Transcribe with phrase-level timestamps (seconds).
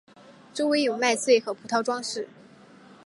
[0.51, 2.27] 周围有麦穗和葡萄装饰。